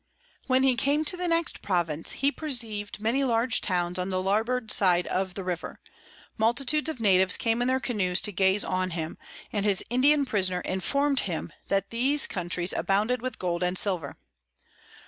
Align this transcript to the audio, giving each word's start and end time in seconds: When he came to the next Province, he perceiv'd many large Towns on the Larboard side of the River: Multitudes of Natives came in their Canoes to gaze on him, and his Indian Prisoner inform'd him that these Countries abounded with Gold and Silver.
When 0.47 0.63
he 0.63 0.73
came 0.75 1.05
to 1.05 1.15
the 1.15 1.27
next 1.27 1.61
Province, 1.61 2.13
he 2.13 2.31
perceiv'd 2.31 2.99
many 3.01 3.23
large 3.23 3.61
Towns 3.61 3.99
on 3.99 4.09
the 4.09 4.19
Larboard 4.19 4.71
side 4.71 5.05
of 5.05 5.35
the 5.35 5.43
River: 5.43 5.79
Multitudes 6.39 6.89
of 6.89 6.99
Natives 6.99 7.37
came 7.37 7.61
in 7.61 7.67
their 7.67 7.79
Canoes 7.79 8.19
to 8.21 8.31
gaze 8.31 8.63
on 8.63 8.89
him, 8.97 9.15
and 9.53 9.63
his 9.63 9.83
Indian 9.91 10.25
Prisoner 10.25 10.61
inform'd 10.61 11.19
him 11.29 11.53
that 11.67 11.91
these 11.91 12.25
Countries 12.25 12.73
abounded 12.73 13.21
with 13.21 13.37
Gold 13.37 13.61
and 13.61 13.77
Silver. 13.77 14.17